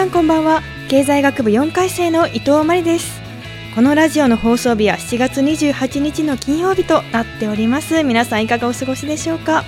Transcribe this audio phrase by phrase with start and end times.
[0.00, 0.62] さんこんばんは。
[0.88, 3.20] 経済学部4回生の伊藤真理です。
[3.74, 8.02] このラジオの放送日は7月28日の金曜日となっております。
[8.02, 9.62] 皆さんいかがお過ごしでしょうか？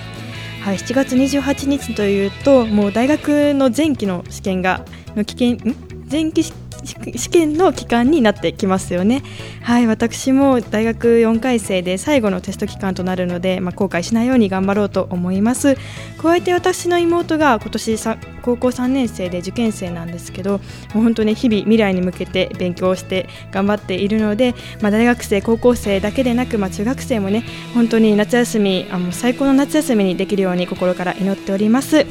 [0.63, 4.83] はい7月28日というともう大学の前期の試験が
[5.15, 5.75] の危険ん？
[6.11, 6.51] 前期
[6.85, 9.23] 試験の期間になってきますよね。
[9.61, 15.77] はい私も大学4回生で最後のテスト期間となるので、まあ、後悔しないように頑張ろうと思います。
[16.17, 20.59] 加えて私の妹が今年さ高校3年生で受験生なんですけど
[20.93, 32.05] もう本当に日々未来に向けて勉強して頑張っているので、まあ、大学生高校生だけでなく、まあ、中学生もね本当に夏休みあの最高の夏休みにできるように心から祈っております。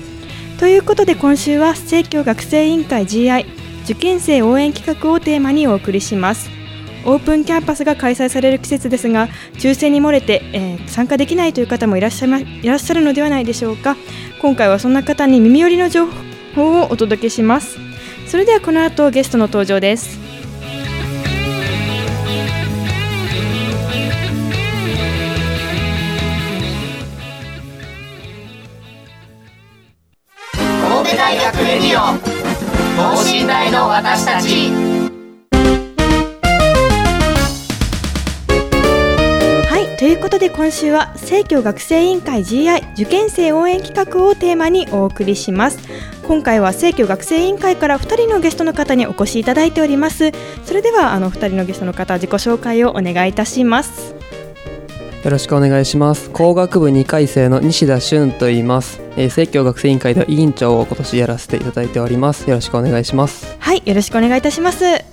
[0.58, 6.50] ということで今週は生協学生委員会 GI 受験生応援企画をテーマにお送りします。
[7.04, 13.96] オープンキャンパスが開催される季節ですが抽選に漏れて、えー、参加できないという方もいらっしゃいまいらっしゃるのではないでしょうか。
[14.40, 16.06] 今回はそんな方に耳寄りの情
[16.54, 17.78] 報をお届けします。
[18.28, 20.21] それではこの後ゲストの登場です。
[34.04, 34.72] 私たち。
[39.68, 45.78] はいということで今週は生協学生委員会 GI 受験生応援企画をテーマにお送りします。
[46.26, 50.32] 今回は生協学生委員会から2人のゲストの方にお越しいただいております。
[50.64, 54.21] それではあの2人のゲストの方自己紹介をお願いいたします。
[55.22, 56.30] よろしくお願いします。
[56.30, 62.50] 工学部2回生の西田俊と言います、えー、生協学生委員会では委員長を今年やらせていただいております。
[62.50, 63.56] よろしくお願いします。
[63.60, 64.84] はいよろしくお願いいたします。
[64.84, 65.04] え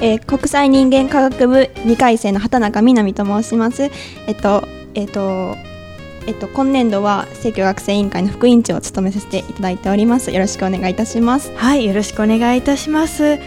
[0.00, 3.84] ー、国際人間科学部2回生の畑中みなみと申します。
[4.26, 5.56] えっとえっと
[6.26, 10.32] えっと、今年度は生協学生委員会の副委員長を務めさせていただいております。
[10.32, 11.52] よろしくお願いいたします。
[11.54, 13.38] はいよろしくお願いいたします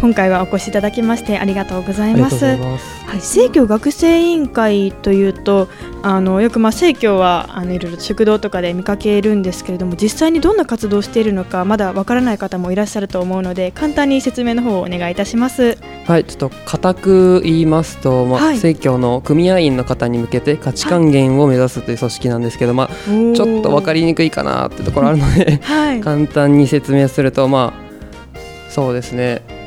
[0.00, 2.56] 今回はお越しいただきましてありがとうございます。
[2.56, 3.04] ます。
[3.04, 5.68] はい、生協学生委員会というと
[6.02, 15.76] あのよくまあ生協はあのいろいろ食堂とかで見かけるんですけれども実際にどんな活動をしているのかまだわからない方もいらっしゃると思うので簡単に説明の方をお願いいたします。
[16.06, 29.59] はいちょっと固く言いますと、まあ、はい、生協の組合員の方に向けて価値還元を目指すという組織なんですけど、まあ、ちょっと分かりにくいかなってところあるので、はい、簡単に説明するとまあそうですね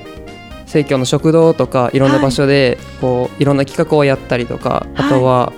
[0.73, 5.53] 生協の食堂とかいろんな場所でこういろんな企画をやったりとか、あとは、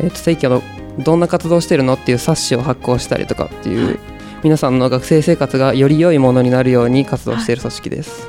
[0.00, 0.62] えー、と生協の
[0.98, 3.98] どんな活動してるのっていう冊子を発行したりとかっていう、
[4.42, 8.28] 皆さんの学生生活がより良いものになるように活動している組織です。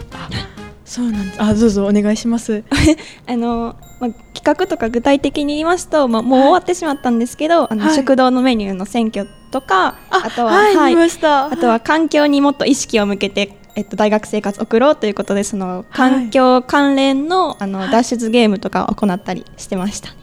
[0.83, 1.41] そうなんです。
[1.41, 2.65] あ、どうぞお願いします。
[3.25, 20.13] あの、まあ、企画とか具体的に言いますと、まあ、もう終わってしまったんですけど、はい、あの、はい、食堂のメニューの選挙とか、あとは、はい、はい、あとは環境にもっと意識を向けてえっと、大学生活送ろうということでその環境関連の,、あの脱出ゲームとかを行ったりしてました、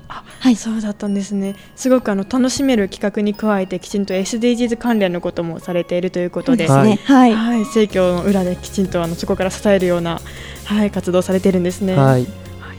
[0.41, 1.57] はい、そうだったんですね。
[1.75, 6.65] すごくあの楽しめる企画に加えてきちんと SDGs 関連のこともされているということで。
[6.65, 10.21] ですね、はい、はい、生協の裏できちんとあのそこから支えるような、
[10.65, 11.97] はい、活動されているんですね。
[11.97, 12.27] はい。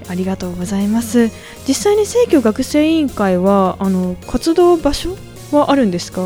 [0.08, 1.30] ありがとうございます。
[1.68, 5.16] 実際に生協学生委員会はあの活動場所
[5.52, 6.22] はあるんですか？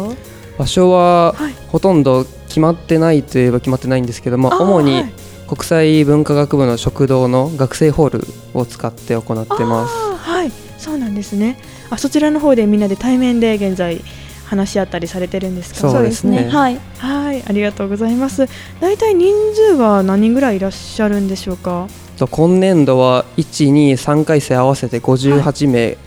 [0.58, 1.36] 場所は
[1.68, 5.06] ほとんど決まってないといえば決まってないんですけども主に
[5.48, 9.94] 国際文化学部の食堂の学生ホールを使って行ってます。
[10.18, 10.52] はい。
[10.78, 11.58] そうなんですね。
[11.90, 14.02] あそちらの方でみんなで対面で現在
[14.46, 15.90] 話し合ったりされてるんですか？
[15.90, 16.48] そうですね。
[16.48, 16.80] はい。
[17.00, 17.44] はい。
[17.44, 18.48] ありがとうございます。
[18.80, 21.88] 大体人数は何人ぐらいいらっしゃるんでしょうか？
[22.30, 25.98] 今年度は1、2、3回生合わせて58名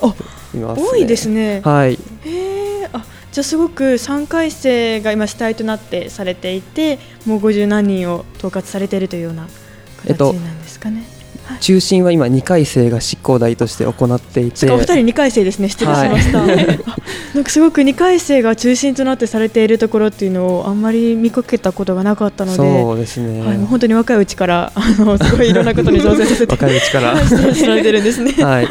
[0.54, 1.60] います、ね、多いですね。
[1.64, 1.98] はい
[3.36, 9.46] じゃあすごく3回生が今主体となってされていてもう50何人を統括されているというような
[10.06, 11.02] 形なんですかね。
[11.02, 11.16] えっと
[11.60, 16.56] 中心は今2回生が執行代として行っていてお二人2回生ですね失礼しました、はい、
[17.34, 27.16] なんかすごく2回生が中心となってされているところっていうのをあんまり見かけたことがなかったのでそうですね、はい、本当に若いうちから あのすごいいろんなことに挑戦させて若いうちから。
[27.24, 28.68] されてるんですね、はい、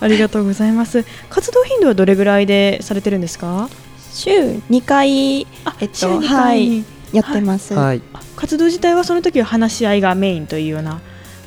[0.00, 1.04] ありがとうございます。
[1.28, 3.68] 活動頻度はどれぐらいでされてるんですか？
[4.12, 4.30] 週
[4.70, 5.44] 2回え
[5.84, 6.84] っとはい。
[7.12, 8.02] やってます、はい、
[8.36, 11.00] 活動自体はその時は話し合いがメインというような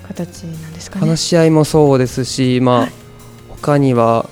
[0.07, 1.07] 形なんですかね。
[1.07, 2.91] 話し合いもそうですし、まあ、はい、
[3.49, 4.27] 他には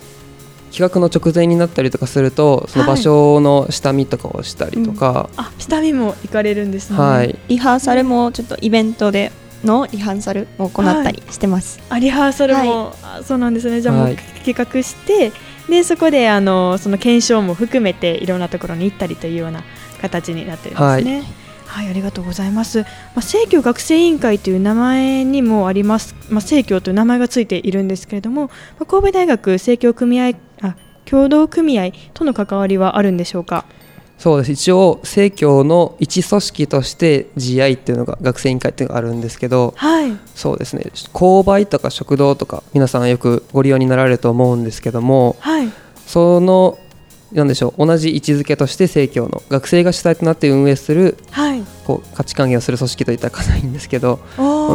[0.71, 5.33] 企画の直前になったりとかするとその場所の下見とかをしたりとか、はい。
[5.33, 9.31] うん、あ下見も行かれるんですね、はい、リハーサルもちょっとイベントで
[9.63, 13.81] のリハーサルを行ったりしてます、はい、あリハーサルも、はい、そうなんですね。
[13.81, 15.31] じゃあもう企画して、
[15.69, 19.63] でそこであのその検証も含めていろんなところに行ったりというような
[20.01, 21.23] 形になってるんですね。
[21.65, 22.79] はい、ありがとうございます。
[22.81, 22.85] ま
[23.17, 28.51] あ、生協学生委員会という名前にもあります、まあ、生協という名前がついているんですけれども、ま
[28.81, 30.75] あ、神戸大学生協組合あ
[31.05, 33.65] 協同組合との関わりはあるんでしょうか？
[34.19, 34.51] そうです。
[34.51, 40.83] 一応生協の一組織として GI っていうのが学生委員会っていうのがあるんですけど、はい、そうですね。
[41.13, 45.71] 購買とか食堂とか皆さんよくご利用になられると思うんですけども、はい、
[46.05, 46.77] その
[47.31, 54.19] なんでしょう同じ位置づけとして生協の学生が主体となって運営する、はい、こう価値還元をする組織といったらかないんですけど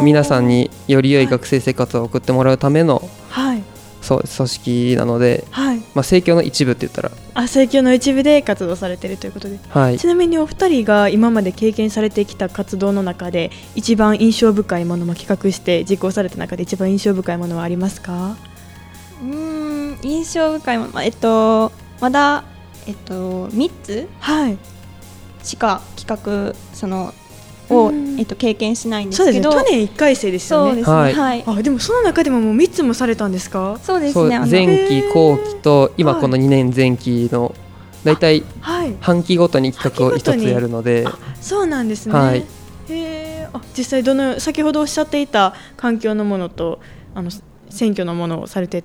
[0.01, 3.63] 皆さんにより良い学生生活を送ってもらうための、はい、
[4.05, 5.79] そう組織なので、はい。
[5.95, 7.11] まあ、生協の一部って言ったら。
[7.33, 18.37] あ生協の一部で活動されているということで、はい、ちなみにお二人が今まで経験されてきた活動の中で一番印象深いものも企画して実行された中で一番印象深いものはありますか？
[19.21, 22.45] うん印象深いもの、えっとまだ、
[22.85, 24.57] えっと、3つ、はい、
[25.43, 27.13] しか企画その
[27.69, 30.81] を、えっと、経験しないんですけど、ね、去年1回生ですよね。
[30.81, 30.83] ね。
[30.83, 33.79] はい、はい、あでもその中でももう3つもされたんですか？
[33.83, 34.39] そうですね。
[34.39, 37.55] 前期後期と今この2年前期の
[38.03, 38.43] 大体
[39.01, 41.07] 半期ごとに企画を1つやるので、
[41.41, 42.45] そうなんですね、はい、
[42.89, 46.79] へあ実際どの先ほどおっしゃっていた環境のものと
[47.15, 47.31] あの
[47.69, 48.83] 選挙のものをされて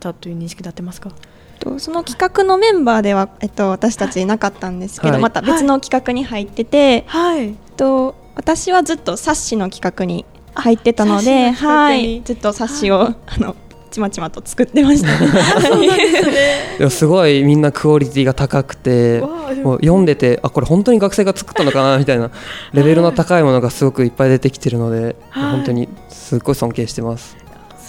[0.00, 1.12] たという認識であってますか？
[1.58, 13.56] とその企画のメンバーでは、えっと、私たちいなかったんですけど、はい、また別の企画に入ってて、はい、と、私はずっと冊子の企画に入ってたので、はい、ずっと冊子を、あの
[13.90, 15.08] ちまちまと作ってました、
[15.78, 19.76] ね、すごいみんなクオリティが高くても。
[19.76, 21.98] う読んでてあこれ本当に学生が作ったのかな？
[21.98, 22.30] みたいな
[22.74, 27.36] レベルの高いものがすごくいっぱい出てきてるので、本当にすごい尊敬してます。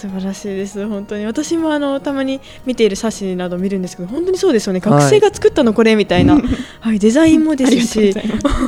[0.00, 1.26] 素晴らしいです本当に。
[1.26, 4.80] 私もあのたまに見ている冊子など見るんですけど本当にそうですよね。
[4.80, 6.44] 学生が作ったのこれみたいな、はい、
[6.80, 8.14] はい、デザインもですし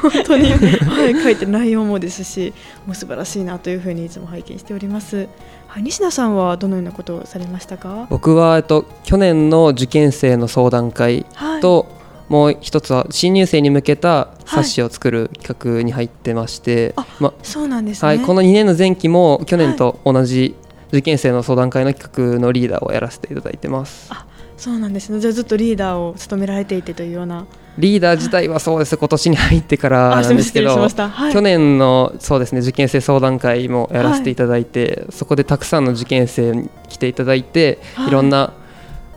[0.03, 2.53] 本当に、はい、書いてる内容もですし
[2.87, 5.27] もう素晴らしいなというふうにいつも拝見しております。
[5.69, 8.07] はい、西田さんはどのようなことをされましたか？
[8.11, 11.25] 僕は、えっと、去年の受験生の相談会
[11.63, 12.03] と、はい。
[12.29, 20.55] もう一つは新入生に向けた冊子を作る企画に入ってまして、はい、まそうなんです、ね、はい、この2年の前期も去年と同じ
[20.93, 24.09] 受験生の相談会の企画のリーダーをやらせていただいてます。
[24.11, 24.27] あ
[24.59, 25.19] そうなんですね。
[25.19, 27.47] じゃあずっとリーダーを務められていてというような。
[27.79, 38.53] リーダー自体はそうです、今年に入ってからなんですけど、はい、去年のそうですね受験生相談会もやらせていただいて、はい、そこでたくさんの受験生に来ていただいて、はい、いろんな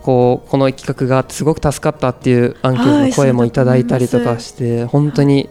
[0.02, 5.50] こうこの企画がすごく助かったっていうアンケートの声もいただいたりとかして、本当に。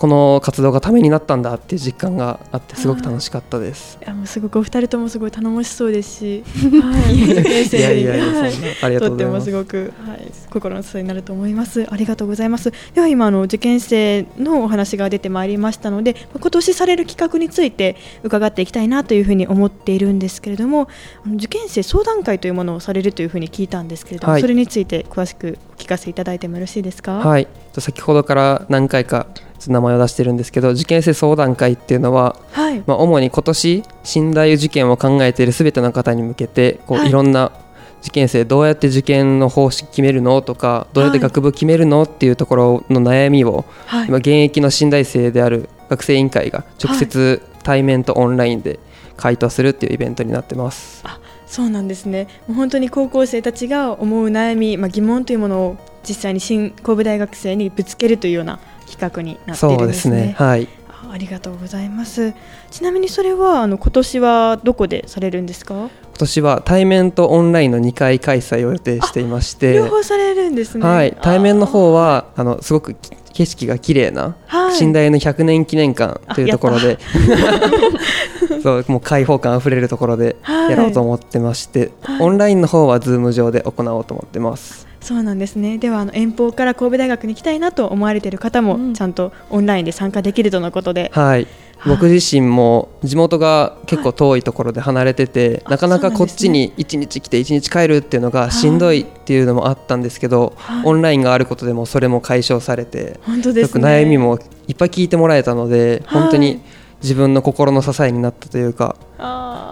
[0.00, 3.98] この活動がためになったんだっていう実感があってすごく楽しかったです。
[4.00, 6.42] いやもうすごくお二人ともすごい頼もしそうですし、
[6.80, 9.00] はい、受験生にありがとうございます。
[9.00, 11.86] とってもすごくはい心の支えになると思います。
[11.92, 12.72] ありがとうございます。
[12.94, 20.88] では今あの受験生のお話が出てまいりましたので、今年される企画について伺っていきたいなというふうに思っているんですけれども、
[21.34, 27.18] 受験生相談会というものをされるというふうに聞いたんですけれども、はい、それについて詳しくお聞かせいただいてもよろしいですか？
[27.18, 27.46] はい。
[27.76, 29.26] 先ほどから何回か
[29.68, 37.52] 名前を出してるんですけど受験生相談会っていうのは、はい、まあ、主に今年新大受験を考えているすべての方に向けてこう、はい、いろんな
[38.00, 48.78] 受験生どうやって受験の方式決めるのとかどうやって学部決めるのっていうところの悩みを、はい、今現役の新大生である学生委員会が直接対面とオンラインで
[49.16, 51.02] 回答するっていうイベントになってます。
[51.04, 52.28] あそうなんですね。
[52.46, 55.76] もう本当に高校生たちが思う悩み、まあ、疑問というものを
[56.08, 58.60] 実際に新神戸大学生にぶつけるというような
[58.90, 60.16] 企画になっているんですね。
[60.16, 60.68] すねはい
[61.12, 62.34] ありがとうございます。
[62.70, 65.74] ちなみにそれはあの今年はどこでされるんですか？
[65.74, 70.86] 今年は対面とオンラインの2回開催を予定していまして、両方されるんですね。
[70.86, 76.98] はい、対面の方はあのすごく緊景色が綺麗な、はい、寝台の100年記念館というところで
[78.62, 84.89] そうもう開放感あふれるところでやろうと思ってまして、はい、オンラインの方はズーム上で行おうと思ってます。
[85.00, 85.78] そうなんですね。
[85.78, 91.46] ではあの遠方から神戸大学に行きたいなと思われている方も、ちゃんとオンラインで参加できるとのことで、はい、
[91.86, 100.54] 僕自身も地元が結構遠いところで離れてて、なかなかこっちに1日来て1日帰るっていうのがしんどいっていうのもあったんですけど、
[100.84, 104.38] オンラインがあることでもそれも解消されて本当です、ね、悩みも
[104.68, 106.60] いっぱい聞いてもらえたので、本当に
[107.02, 108.96] 自分の心の支えになったというか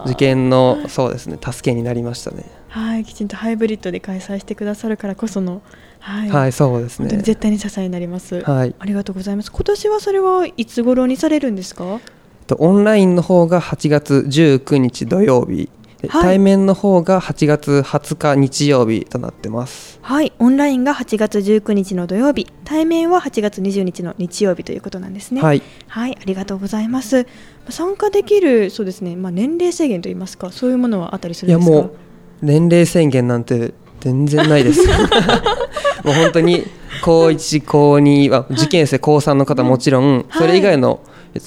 [0.05, 2.43] 受験のそうですね助けになりましたね。
[2.69, 5.61] はいきちんとハイブリッドで開催してくださるからこその
[5.99, 7.09] はい、はい、そうですね。
[7.09, 9.51] 絶対に支えになります、はい、ありがとうございます。
[9.51, 11.99] 今年はそれはいつ頃にされるんですか？
[12.57, 15.69] オンラインの方が8月19日土曜日
[16.07, 19.99] はい、対面の方が8月20日日曜日となってます。
[20.01, 20.31] はい。
[20.39, 22.47] オンラインが8月19日の土曜日。
[22.63, 25.41] 対面は8月20日の日曜日ということなんですね。
[25.41, 27.27] はい、はい、ありがとうございます。
[27.69, 31.75] 参加できるそうですね、まあ、年齢制限といいますかそういうものはあったりするんですか？
[31.75, 31.95] いやもう
[32.41, 34.81] 年齢制限なんて全然ないです。
[36.03, 36.63] もう本当に
[37.03, 41.01] 高1高2は受験生高3の方もちろん、それ以外の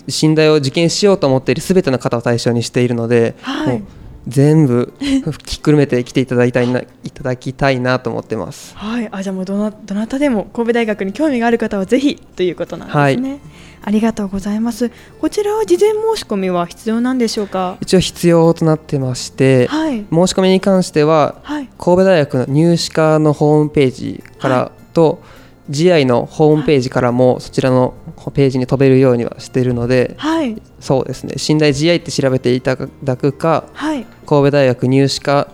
[0.09, 3.83] 信頼を受験しようと思っているすべての方を対象にしているので、はい、
[4.29, 8.77] 全部ひっくるめて来ていただきたいないただきたいなと思ってます。
[8.77, 13.31] はい、あじゃあもうどなどなたでも神戸大学に興味がある方はぜひということなんですね。
[13.31, 13.41] はい、
[13.83, 14.91] ありがとうございます。
[15.21, 17.79] こちらは事前申し込みは必要なんでしょうか？
[17.81, 25.21] 一応必要となってまして、はい、申し込みに関しては、はい、神戸大学の入試課のホームページからと、
[25.71, 27.95] GI のホームページからもそちらの
[28.35, 31.35] ページに飛べるようにはしているので、はい、そうですね。
[31.49, 35.49] 寝台 GI って調べていただくか、はい、神戸大学入試課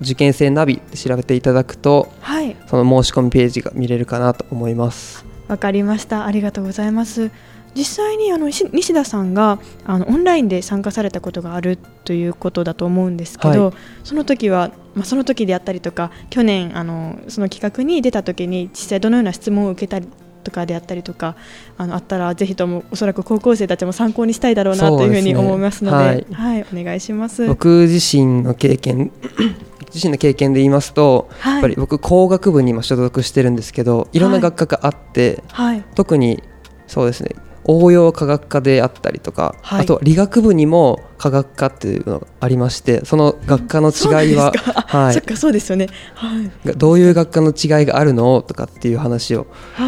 [0.00, 5.26] 受験生ナビって調べていただくと、はい、その申し込みページが見れるかなと思います。
[5.48, 6.26] わかりました。
[6.26, 7.30] ありがとうございます
[7.74, 13.74] 実際にあの西田さんがあのオンラインで参加されたことがあるということだと思うんですけど、はい、
[14.04, 20.08] その時は、まあ、その時であったりとか去年あのその企画に出た時に実際どのような質問を受けたり
[20.42, 21.36] とかであったりとか
[21.76, 27.46] あのあったらぜひともおそらく高校生たちも参考にしたいだろうなというふうに思いますので、ね、はい、はい、お願いします。
[27.46, 29.12] 僕自身の経験
[29.92, 36.42] 自身の経験で言いますと、はい、やっぱり僕工学部に今所属してるんですけどいろんな学科があって、はい、特に
[36.86, 37.30] そうですね
[37.64, 49.46] 応用科学科であったりとか、はい、あと理学部にも科学科っていうのがありましてその学科の違いは、はい、そうですよね、はい、どういう学科の違いがあるのとかっていう話を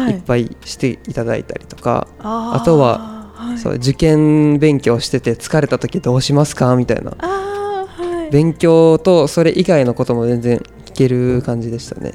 [0.09, 0.13] い。
[0.13, 12.13] っぱいしていただいたりとか、はい、あとは、はい、そう受験勉強してて疲れた時どうしますかみたいな、はい、勉強とそれ以外のことも全然聞ける感じでしたね。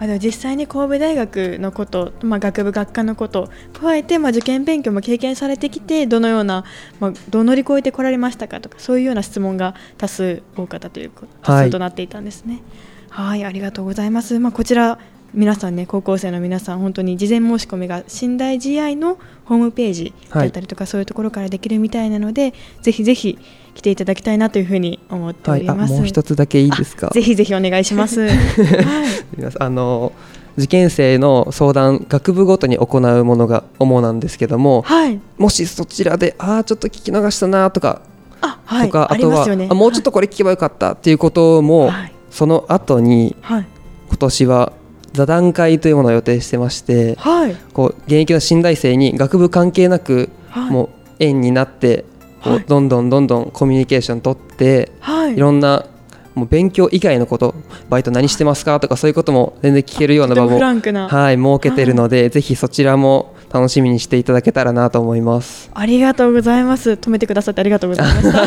[0.00, 6.64] はいあの実際に神戸大学のこと、まあ、学部学科のこと加えて、まあ、受験勉強も経験されてきてどのような、
[7.00, 11.10] まあ、どう乗り越えてこられましたかとかそういうような質問が多数多かったという
[11.42, 12.62] 多数となっていたんですね。
[13.10, 14.38] はい、はいありがとうございます。
[14.38, 14.98] まあ、こちら
[15.32, 23.38] 皆さんね高校生の皆さん本当に事前申し込みが寝台試合のホームページだったりとか、はい、そういうところからできるみたいなのでぜひぜひ
[23.74, 27.10] 来ていただきたいなというふうに思っております、はい、もう一つだけいいですか？
[27.10, 28.26] ぜひぜひお願いします。
[28.28, 28.36] はい、
[29.58, 30.12] あの
[30.56, 38.02] 受験生の相談学部ごとに行うものが主なんですけども、はい、もしそちらでああちょっと聞き逃したなとか
[38.40, 43.66] あ、はい、とかあとはあ、ね、もうちょっとこれ聞けばよかったっていうことも、はい、その後に、はい、
[44.08, 44.72] 今年は
[45.12, 50.88] 座談会というものを予定してまして、はい、こう現役の新大生に学部関係なく、はい、もう
[51.18, 52.04] 縁になって
[52.42, 55.86] こうどんどんどんどんコミュニケーション取って、はい、いろんな
[56.34, 57.54] もう勉強以外のこと
[57.88, 65.70] バイト何してますかとかそういうことも全然聞けるような場もはい設けてるので、ぜひそちらも楽しみにしていただけたらなと思います。
[65.74, 66.92] ありがとうございます。
[66.92, 68.44] 止めてくださってありがとうございました。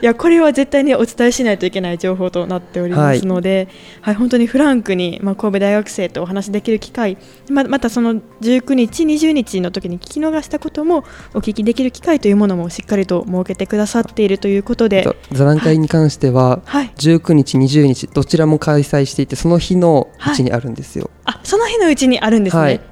[0.00, 3.68] やこれは絶対にお伝えしないといけない情報となっておりますので、
[4.00, 7.18] はい、はい、本当にフランクに、まあ、神戸大学生とお話しできる機会
[7.50, 22.91] ままたその19日20日の時に聞き逃したこともお聞きできる機会というものもしっかりと設けてくださっているということで座談会に関しては、はい、19日20日どちらも開催していてその日のうちにあるんですよ、はい、あその日のうちにあるんですね、はい、あ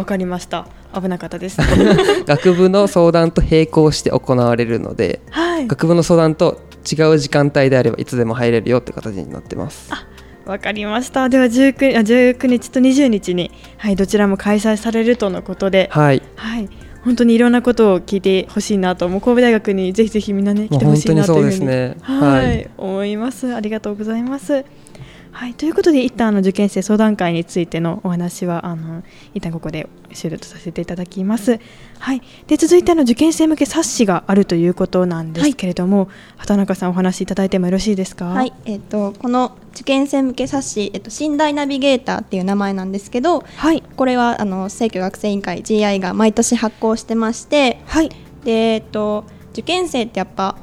[0.00, 0.66] わかりました。
[0.94, 1.58] 危なかったです。
[2.24, 6.58] 学部の相談と並行して行われるので、はい、学部の相談と
[6.90, 9.90] 違う時間帯であればいつでも入れるよって形になってます。
[10.46, 11.28] わかりました。
[11.28, 16.68] では 19, あ19日と20日に、はい、どちらも開催されるとのことで、はい、はい、
[17.04, 19.06] 本当にいろんなことを聞いてほしいなと。
[19.06, 23.54] もう神戸大学にぜひぜひみんなね来てほしいなというふうに、ね、はい、はい、思います。
[23.54, 24.64] ありがとうございます
[25.32, 31.60] はい、ということで一旦あの受験生相談会についてのお話はあの一旦ここで終了とさせていただきます。
[31.98, 36.08] はい、で続いての受験生向け冊子があるということなんですけれども、はい、
[36.38, 38.26] 畑中さんお話しいただいてもよろしいですか？
[38.26, 48.08] はい、えっ、ー、とこの受験生向け冊子、えっ、ー、と寝台ナビゲーターっていう名前なんですけど、はい、これはあの政教学生委員会 GI が毎年発行してまして、はい、
[48.44, 50.56] でえっ、ー、と受験生ってやっぱ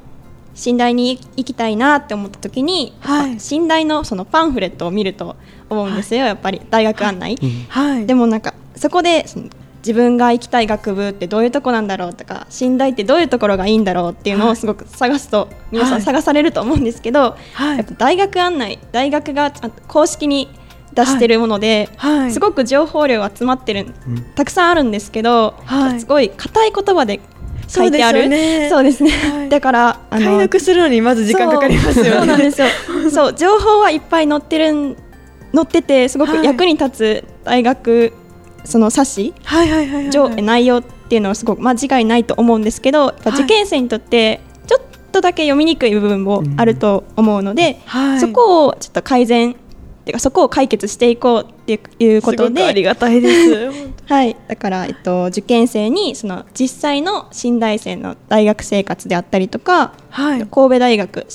[0.66, 5.36] 寝台に行きたいなって思った時に、はい、寝台のそのパンフレットを見ると
[5.70, 7.38] 思うんですよ、はい、やっぱり大学案内、
[7.70, 9.26] はい、でもなんかそこで
[9.80, 19.52] 自分が行きたい学部ってどういうとこなんだろうとか寝台ってどういうところがいいんだろうっていうのをすごく探すと、皆さん探されると思うんですけど、やっぱ大学案内大学が
[19.88, 20.50] 公式に
[20.94, 21.90] 出してるもので、
[22.32, 23.86] すごく情報量集まってる、
[24.36, 25.54] たくさんあるんですけど、
[26.00, 27.22] すごい硬い言葉で
[27.68, 28.24] 書いてある。
[28.70, 32.12] そうですね、はい、だから解読するのにまず時間かかりますよね。
[32.12, 32.26] そう。
[32.26, 32.68] なんですよ。
[33.12, 34.96] そう情報はいっぱい載ってる
[35.54, 38.14] 載っててすごく役に立つ大学、
[38.64, 44.82] その冊子、はいはいはいはい、内容っていうのはすごく間違いないと思うんですけど、受験生にとってちょっ
[45.12, 49.56] とだけ読みにくい部分もあると思うので、はい、そこをちょっと改善
[50.08, 52.64] ていうかそこを解決していこうっていうことで。
[52.64, 53.72] ありがたいです。
[54.08, 54.38] はい。
[54.48, 61.28] だから、えっと、受験生にその実際の新大生の大学生活であったりとか、はい、神戸大学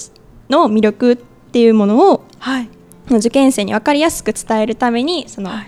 [0.49, 2.69] の魅力っていうものを、はい、
[3.11, 5.67] 受験生に分かりやすく伝えるためにその、はい、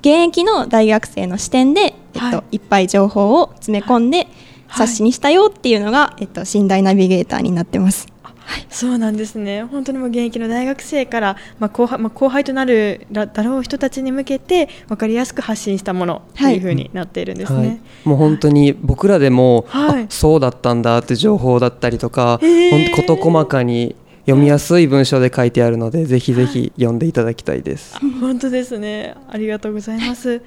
[0.00, 4.28] 現役の大学生の視点で、えっとい、っぱい情報を詰め込んで、
[4.68, 8.11] 冊子にしたよっていうのが、えっと、寝台ナビゲーターになってます。
[8.44, 9.64] はい、そうなんですね。
[9.64, 16.58] 本当にもう現役の大学生から、まあ後輩まあ、後輩となるだろう人たちに向けて分かりやすく発信したものとい。
[16.58, 17.68] うふうになっているんですね、はい。
[17.68, 23.96] はい、もう本当に僕らでも、はい、そうだったんだって情報だったりとか、本当事細かに
[24.26, 29.16] 読みやすい文章で書いてあるのでぜひぜひ読んでいただきたいです、本当ですね。
[29.28, 30.40] ありがとうございます。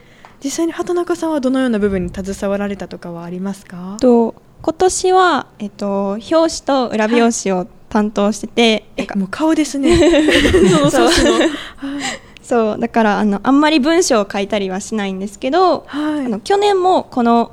[0.43, 3.97] 実際に畑中さんはどのような部分に携わられたとかはありますか？
[3.99, 9.95] と今年は、えっと、表紙と裏表紙を担当してて、えもう顔ですね。
[10.91, 11.09] そう
[12.43, 12.77] そう。
[12.77, 17.51] だからあのあんまり文章を書いたりはしないんですけど、はい、あの去年もこの、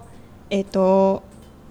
[0.50, 1.22] えーと、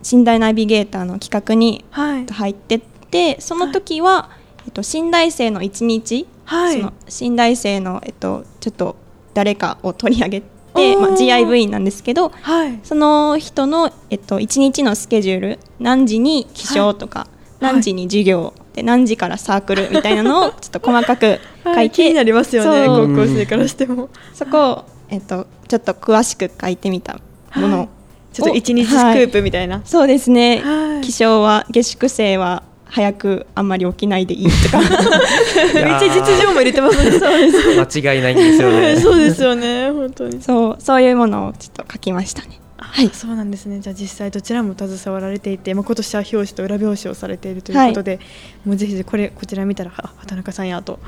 [0.10, 4.30] 寝台ナビゲーターの企画に入ってって、その時は、は
[4.60, 8.96] い、えーと、寝台生の一日、はい、その寝台生の、えーと、ちょっと
[9.34, 10.48] 誰かを取り上げて、
[10.96, 17.28] まあ、GIV 員なんですけど、はい、その人の、えっと、1日のスケジュール何時に起床とか、
[17.60, 24.10] 何時に授業で何時からサークルみたいなのをちょっと細かく書いて、はい、気になりますよね高校生からしても。
[24.34, 27.20] そこを、えっと、ちょっと詳しく書いてみた
[27.56, 27.90] もの、はい、
[28.34, 30.64] ちょっと一日スクープみたいな、はい、そうですね、
[31.02, 34.80] 起床は下宿生は早くあんまり起きないでいいとか。
[34.80, 37.12] めっちゃ実情も入れてますね。
[37.18, 38.02] そうです。
[38.04, 38.96] 間違いないんですよね。
[39.00, 40.42] そうですよね本当に。
[40.42, 43.80] そうそういうものをちょっと書きましたねはい、そうなんですね。
[43.80, 51.00] じゃあ実際どちらも携わられていて、まあ、今年は表紙と裏表紙をされているということで、はい、もうぜひこれこちら見たら畑中さんやと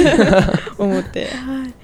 [0.78, 1.74] 思って、はい、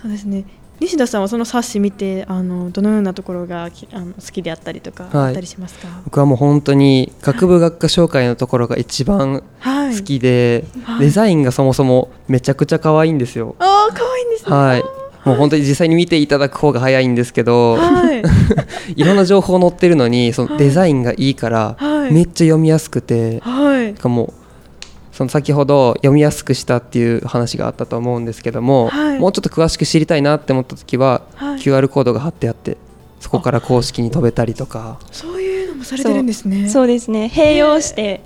[0.00, 0.44] そうですね。
[0.80, 5.88] 西田さんはその冊子見てあのどのようなところがあの好きであったりとか、あったりしますか？
[6.04, 13.56] 僕はもう本当に学部学科紹介のところが一番好きで、はい、デザインがそもそもめちゃくちゃ可愛いんですよ。
[13.58, 14.99] あ可愛いんですね、はい
[15.30, 18.22] もう本当に実際に見ていただく方が早いんですけど、はい、
[18.96, 21.76] いろんな情報載ってるのにそのデザインがいいから、
[22.10, 24.34] めっちゃ読みやすくて、はい、かも
[25.12, 32.76] その先ほど読みやすくしたっていう話があったと思うんですけども、はい、もうちょっと詳しく知りたいなって思った時は、はい、QR コードが貼ってあって
[33.20, 34.98] そこから公式に飛べたりとか。
[35.12, 36.68] そういうのもされてるんですね。
[36.70, 37.30] そうですね。
[37.32, 38.22] 併用して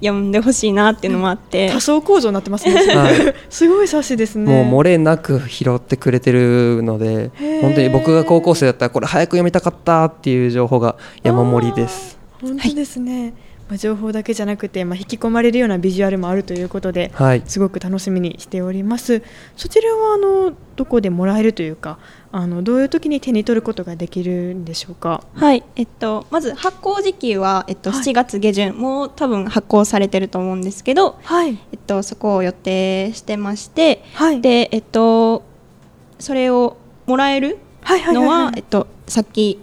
[0.00, 1.70] 読んでほしいなっていうのもあって。
[1.70, 4.64] 多層構造になってますね、はい、 すごい冊子ですね。
[4.64, 12.18] もう漏れなく拾ってくれてるので本当に僕が高校生だったらこれ早く読みたかったっていう情報が山盛りです。
[12.40, 13.32] 本当ですね、はい。
[13.68, 19.22] まあ、情報だけじゃなくて、まあ、引き込まれるようなビジュアルもあるということで、はい、すごく楽しみにしております。
[19.56, 21.98] そちらはあのどこでもらえるというか
[22.34, 25.22] あのどういう時に手に取ることができるんでしょうか？
[25.34, 31.58] はい、えっと、まず発行時期は、えっと、7月下旬、はい、もう多分発行されてると思うんですけど、はい。
[31.72, 35.42] えっと、そこを予定してまして、はい、でえっと、
[36.18, 37.58] それをもらえる
[38.12, 39.60] のは、えっと、さっき、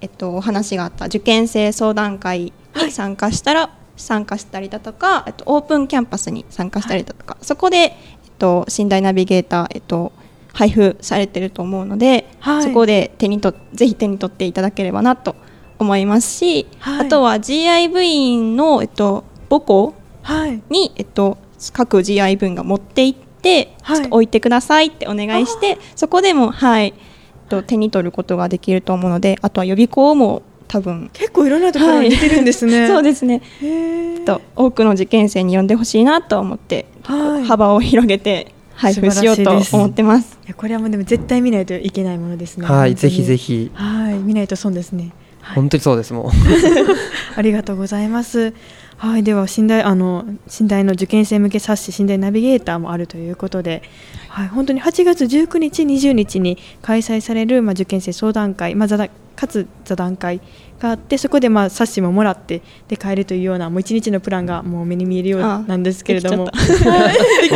[0.00, 7.92] えっと、お話があった受験生相談会に参加したら、はい、参加したりだとか、えっと、オープンキャンパスに参加したりだとか、はい、そこで、えっ
[8.38, 10.12] と、寝台ナビゲーター、えっと、
[10.56, 15.36] 配布されてると思うので、はい、そこで手にとぜひ手に取っていただければなと
[15.78, 19.94] 思いますし、あとは GI 部員の、えっと、母校
[20.70, 21.38] に、えっと、
[21.72, 26.94] 各 GI 部員が持っていってて、ちょっと置いてくださいってお願いしてそこでもはい
[27.48, 33.40] と手に取ることができると思うのであとは予備校も多分結構いろんなところに出てるんですね、はい、そうですね。
[34.24, 40.38] と多くの受験生に読んでほしいなと思って、はい、幅を広げて配布しようと思ってます。
[40.44, 43.70] いやこれはもうでも絶対見ないといけないものですねはいぜひぜひ。
[43.74, 46.30] はい見ないと損ですね、はい、本当にそうですもう。
[47.36, 48.52] ありがとうございます。
[48.98, 50.24] はい、では寝台あの
[50.60, 53.82] 寝台の受験生向け冊子寝台ナビゲーターもあるということで、
[54.28, 60.40] はい、本当に8月19日、20日に開催される、まあ、受験生相談会、まあ、かつ座談会
[60.78, 66.50] があってそこでまあ冊子ももらってで帰るというようなもう一日のプランがもう目に見えるようなんですけれども。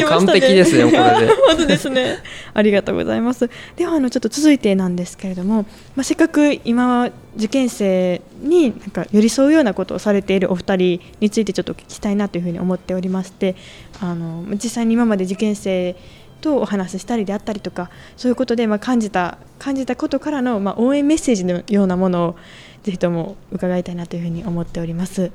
[0.09, 1.33] 完璧ですねこれで。
[1.47, 2.19] 本当ですね。
[2.55, 3.49] ありがとうございます。
[3.77, 13.55] ではあのちょっと続いてなんですけれども、まあ、せっかく今受験生になんか寄り添うようなことをされているお二人についてちょっと聞きたいなというふうに思っておりまして
[14.01, 15.95] あの実際に今まで受験生
[16.41, 22.37] とお話ししたりであったりとかそういうことでまあ感じた感じたことからのまあ応援メッセージのようなものを
[22.83, 25.31] ぜひとも伺いたいなというふうに思っております。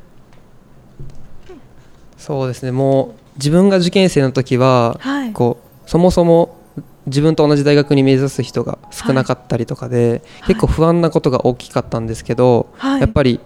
[2.17, 2.71] そうですね。
[2.71, 6.57] もう自分が受験生の時は、はい、こうそもそも
[7.05, 13.39] 自分と同じ大学に目指す人が少なかったりとかで、はい、結構不安なことが大きかったんですけど、はい、やっぱり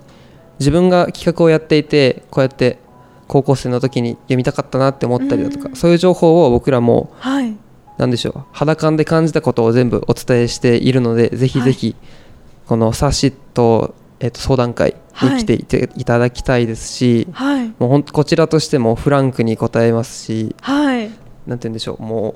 [0.59, 2.79] 自分が企画をやっていてこうやって
[3.27, 7.55] 高校生の時に読みたかったなって思ったりだとか、そういう情報を僕らも、はい、
[7.99, 11.95] でしょう肌感で感じたことを全部お伝えしているのでぜひぜひ、
[12.69, 21.09] この冊子と,、えー、と相談会に来ていて、い、ただきたいですし、はい、もう本当こちらとしてもフランクに答えますし、はい、
[21.47, 22.35] なんて言うんでしょうも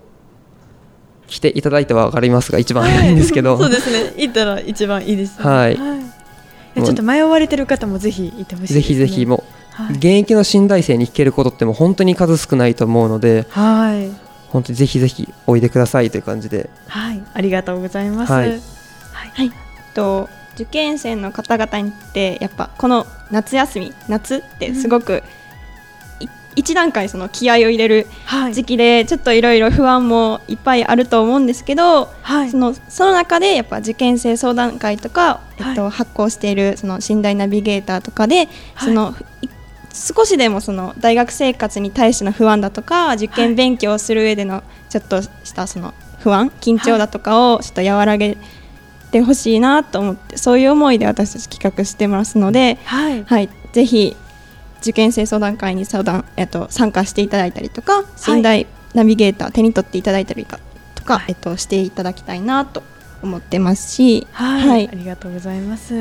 [1.28, 4.16] う来ていただいては分かりますが一番早いんですけど、そうですね。
[4.18, 9.44] 行ったら一番いいです、ね、はい、ちょっと迷われてる方もぜひ行ってほしい、ね、ぜひぜひも
[9.74, 14.10] はい、現役の新大生に聞けることっても本当に数少ないと思うので、はい、
[14.50, 18.32] 本当にぜひぜひおいでくださいという感じで、はい、ありがとうございます。
[18.32, 19.63] はい、はい、
[19.94, 25.22] と受験生の方々にってやっぱこの夏休み夏ってすごく、うん。
[26.56, 28.08] 一段階その気合を入れる
[28.52, 38.48] 時期でちょっといろいろ不安もいっぱいあると思うんですけど、はい、そのその中でやっぱ受験生相談会とか、えっと、発行しているその寝台ナビゲーターとかで、
[38.80, 39.16] その
[39.94, 48.38] 少しでもその大学生活に対しての不安だとか受験勉強をする上でのちょっとしたその不安緊張だとかをちょっと和らげ
[49.14, 54.18] てほしいなと思ってそういう思いで私たち企画してますので、はい、はい、ぜひ
[54.82, 62.84] 受験生相談会に相談、えっと、参加していただいたりとか信頼ナビゲーター手に取っていただいたりとか、はい、えっと、していただきたいなと
[63.22, 65.94] 思ってますし、はい、はい、ありがとうございます。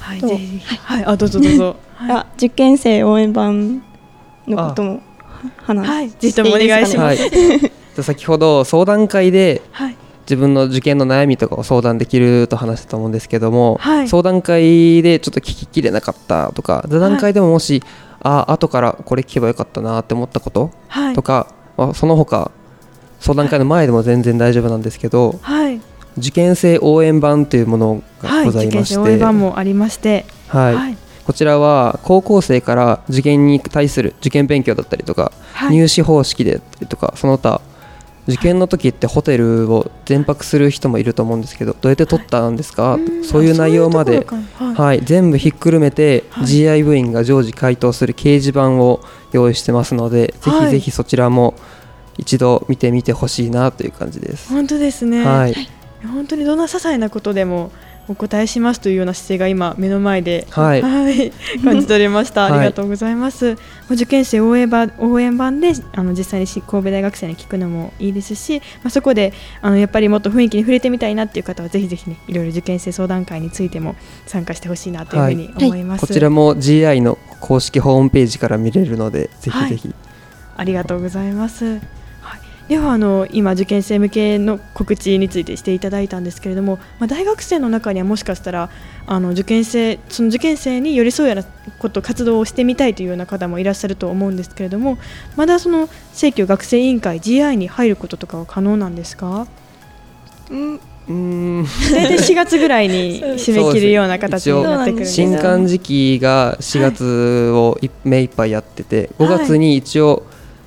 [0.00, 1.76] はい、ぜひ、はい、あ、どうぞどうぞ。
[1.96, 3.82] はい、受験生応援版
[4.46, 5.02] のことも
[5.56, 7.22] 話はい、ぜひともお願いします。
[7.22, 7.28] は
[7.98, 16.52] い、先ほど相談会で、はい、自分の受験の悩みとかを相談できると話したと思うんですけども、はい、相談会でちょっと聞ききれなかった。
[16.52, 17.82] とか座談会でももし、
[18.22, 20.70] あ後からこれ聞けばよかったなって思ったこと
[21.14, 22.50] とか、まあ、その他
[23.20, 25.80] 相談会の前でも全然大丈夫なんですけど、はい、
[26.18, 35.32] 受験生応援版というものがございまして、はい、応援版もありまして、はい、はい、こちらは高校生から受験に対する受験勉強だったりとか、
[35.70, 37.60] 入試方式であったりとかその他
[38.26, 44.26] 受験の時ってホテルを全泊する人もいると思うんですけどどうやって取ったんですか、はい、そういう内容まで、
[44.58, 49.00] はい、はい、全部ひっくるめて、はい、GI 部員が常時回答する掲示板を
[49.32, 51.54] 用意してますので、ぜひぜひそちらも
[52.16, 54.48] 一度見てみてほしいなという感じです。
[54.48, 55.54] 本当ですね、はい、
[56.02, 57.72] 本当にどんな些細なことでも
[58.08, 61.32] お答えしますというような姿勢が今目の前で、はい、はい、
[61.64, 62.44] 感じ取れました。
[62.52, 63.46] ありがとうございます。
[63.46, 63.56] はい、
[63.94, 79.94] 受験生応援版応援版であの実際に神戸大学生に聞くのもいいですし、まあそこであのやっぱりもっと雰囲気に触れてみたいなっていう方はぜひぜひねいろいろ受験生相談会についても参加してほしいなというふうに思います、はい、こちらも GI の公式ホームページから見れるのでぜひぜひ、
[80.56, 82.03] ありがとうございます。
[82.68, 88.70] ではあの今、受験生向けの告知についてしていただいたんですけれども、まあ、大学生の中にはもしかしたら
[89.06, 91.44] あの受験生その受験生に寄り添うような
[91.78, 94.96] こと活動をしてみたいというような方もいらっしゃると思うんですけれども
[95.36, 99.46] まだその正教学生委員会 GI に入ることとかは可能なんですか？
[100.50, 101.64] うんうん。
[101.92, 110.22] 大体4月ぐらいに 締め切るような形になってくるんです新刊時期が4月を目いっぱいやってて、5月に一応、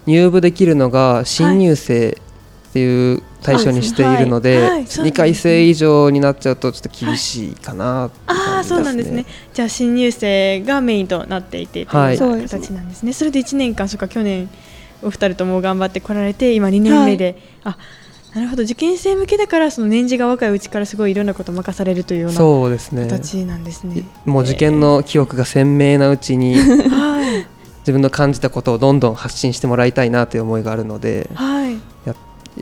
[0.07, 2.17] 入部できるのが新入生
[2.69, 9.25] っていう対象にしているので、はいはい、2回生以上になっちゃうとちょっと厳しいかな、ね、ああそうなんですね。
[9.53, 12.15] じゃあ新入生がメインとなっていてとい。
[12.15, 14.49] う形なんですね、それで1年間そっか去年
[15.03, 17.77] お二人とも頑張ってこられて今2年目で、はい、あ
[18.35, 18.63] なるほど。
[18.63, 23.07] 受験生向けだからその年次が若いうちからすごいいろんなことを任されるというようなそうですね。
[23.07, 24.03] 形なんですね。
[24.25, 27.47] もう受験の記憶が鮮明なうちに、 はい、
[27.87, 32.13] 自分の感じたことをどんどん発信してもらいたいなという思いがあるので、はい、や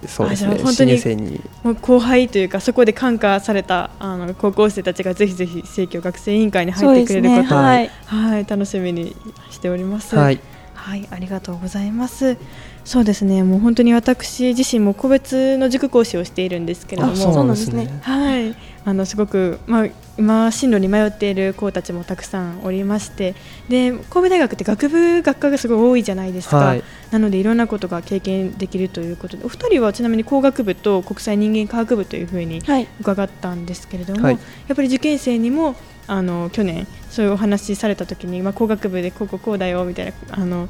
[0.08, 0.60] そうですね。
[0.62, 1.42] 本当にに。
[1.64, 9.16] もう後輩というかそこで感化されたあの高校生たちがぜひぜひ生協学生委員会に入ってくれることを、ね、はい、はい、楽しみに
[9.50, 10.16] しております。
[10.16, 10.40] はい。
[10.76, 12.38] はい、ありがとうございます。
[12.86, 17.90] そうですね、もう本当に私自身も個別の塾講師をしているんですけれども、そうなんですね。
[18.04, 19.88] はい、あのすごくまあ
[20.20, 23.34] 今進路に迷っている子たちもたくさんおりまして、
[23.70, 26.58] で神戸大学って学部学科がすごい多いじゃないですか。
[26.58, 32.62] はい、なのでいろんなことが経験できるということで、お二人はちなみに工学部と国際人間科学部というふうに
[33.00, 40.70] 伺ったんですけれども、はい、やっぱり受験生にもあの去年そういうお話された時に、まあ、工学部でこうこうこうだよみたいなあの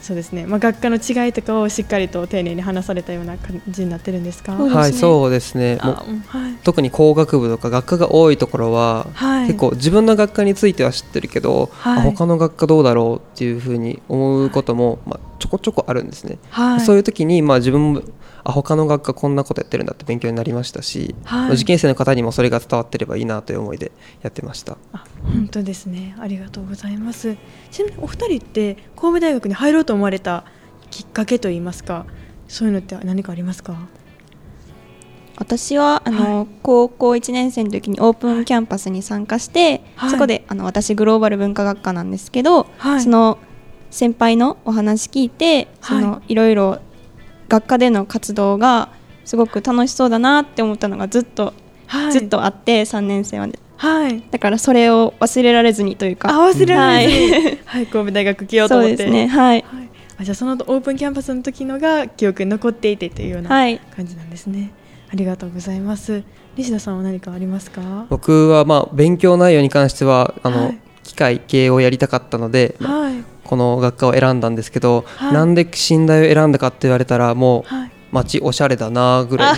[0.00, 4.52] そうですね、まあ、学科の違いとかをしっかりと丁寧に話されたような感じになってるんですか？
[4.54, 5.78] はいそうですね。
[5.78, 6.04] は
[6.48, 18.02] い、特に工学部とか学科が多いところは、はい、結構自分の学科については知ってるけど、はい、他の学科どうだろうっていうふうに思うことも、まあ、ちょこちょこあるんですね、はい、そういう時に、まあ、自分も
[18.48, 23.90] あ他の学科こんなことやってるんだって勉強になりましたし、はい、受験生の方にもそれが伝わってればいいなという思いで
[24.22, 24.78] やってました。
[24.92, 26.14] あ本当ですね。
[26.20, 27.36] ありがとうございます。
[27.72, 30.44] ちなみにお二人って神戸大学に入ろうと思われた
[30.90, 32.06] きっかけといいますか
[32.46, 33.76] そういうのって何かありますか？
[35.38, 43.38] 私はあの、はい、高校1年生の時にオープンキャンパスに参加して、はい、そこであの私グローバル文化学科なんですけど、はい、その
[43.90, 46.80] 先輩のお話聞いて、そのいろいろ
[47.48, 48.90] 学科での活動が
[49.24, 51.54] すごく楽しそうだなって思ったのがずっと、
[51.86, 56.28] はい、ずっとあって3年生まで、はい、だからそれを忘れられずにというか。
[56.28, 58.96] 忘れられずに、はい、はい、神戸大学来ようと思って。
[58.96, 59.26] そうですね。
[59.26, 64.70] はい、はい、あじゃあそのオープンキャンパスの時のが記憶に残っていてというような感じなんですね、
[65.12, 66.22] ありがとうございます。
[66.56, 68.06] 西田さんは何かありますか？
[68.08, 70.74] 僕はまあ勉強内容に関してはあの、
[71.06, 79.56] 機械系をやりたかったので、はい、この学科を選んだんですけど、はい、なんで寝台を選んだかって言われたらもう、はい、街おしゃれだなぐらい。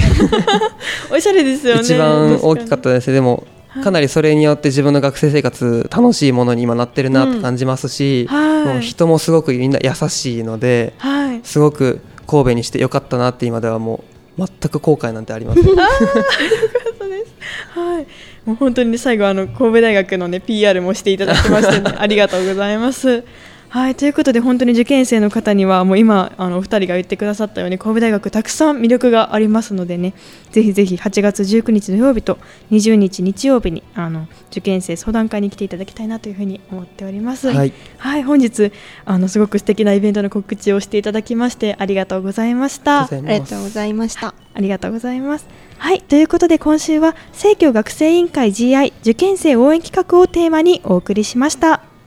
[1.10, 1.80] おしゃれですよね。
[1.80, 3.46] 一番大きかったですでも
[3.82, 15.64] かなりそれによって自分の学生生活楽しいものに今なってるなって感じますし、うんはい、もう人もすごくみんな優しいので、はい、すごく神戸にしてよかったなって今ではもう全く後悔なんてありません。
[15.64, 17.34] あ よかったです。
[17.70, 18.06] はい。
[18.44, 23.24] もう本当に最後あの神戸大学のね PR もしていただきまして、ね、 ありがとうございます。
[23.70, 30.14] はいということで本当に受験生の方にはもう今あのお二人が言ってくださったように神戸大学たくさん魅力がありますのでね
[30.52, 32.38] ぜひぜひ8月19日土曜日と
[32.70, 37.48] 20日日曜日にあの受験生相談会に来ていただきたいなというふうに思っております。
[37.52, 38.72] はい、はい、本日
[39.04, 43.02] あのすごく素敵なイベントの告知をしていただきましてありがとうございました。
[43.02, 44.34] ありがとうございました。
[44.54, 45.46] ありがとうございます。
[45.76, 51.97] はいということで今週は生協学生委員会 GI 受験生応援企画をテーマにお送りしました。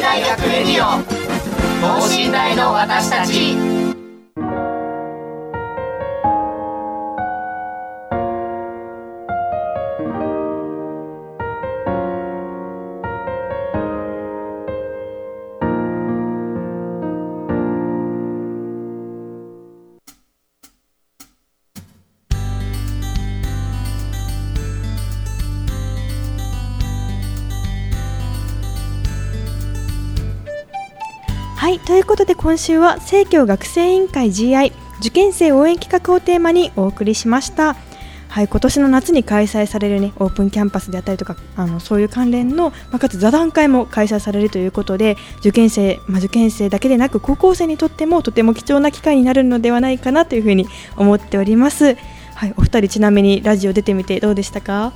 [0.00, 1.02] 大学レディオ
[1.82, 3.81] 等身大の私たち。
[31.86, 37.76] ということで今週は生協学生委員会 GI 受験生応援企画をテーマにお送りしました。
[38.28, 50.66] はい今年の夏に開催されるねオープンキャンパスであったりとかあのそういう関連の、まあ、かつ座談会も開催されるということで受験生、まあ、受験生だけでなく高校生にとってもとても貴重な機会になるのではないかなというふうに
[50.96, 51.98] 思っております。
[52.34, 54.94] はいお二人ちなみにラジオ出てみてどうでしたか？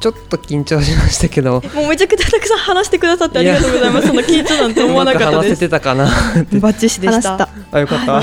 [0.00, 4.08] ちょっと緊張しましたけどもうめちゃくちゃたくさん話してくださってありがとうございます。
[4.08, 5.36] その緊張なんて思わなかったです。
[5.36, 6.04] 話せてたかな。
[6.60, 7.48] バッチシでした。
[7.70, 8.22] あ よかった、は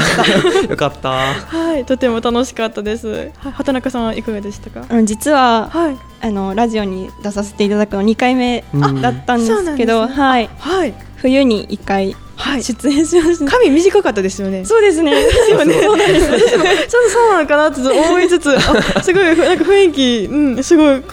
[0.65, 1.09] い、よかった。
[1.09, 3.31] はいとても楽しかったです。
[3.39, 4.85] 畑中さんはいかがでしたか？
[5.03, 8.63] 実は、はい、あのラジオに出させていただくの2回目
[9.01, 13.51] だったんですけど、はい、はい、冬に1回はい、出演しました。
[13.51, 14.63] 髪短かったですよね。
[14.63, 15.11] そうですね。
[15.11, 15.73] ですよね。
[15.81, 16.27] そうなんです。
[16.27, 18.55] ちょっとそうなのかなって思いつつ、
[18.95, 21.03] あ、すごいなんか雰囲気、うん、すごい。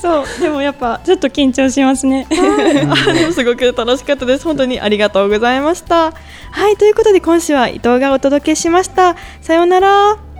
[0.00, 2.28] そう、でもやっぱちょっと緊張しますね。
[3.34, 4.44] すごく楽しかったです。
[4.44, 6.12] 本当にありがとうございました。
[6.52, 9.16] はい、ということで今週は伊藤がお届けしました。
[9.40, 10.31] さようなら。